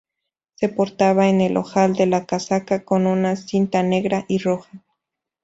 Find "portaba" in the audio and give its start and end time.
0.67-1.29